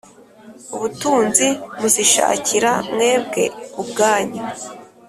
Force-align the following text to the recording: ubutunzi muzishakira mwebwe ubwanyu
ubutunzi 0.75 1.47
muzishakira 1.79 2.71
mwebwe 2.93 3.43
ubwanyu 3.81 4.43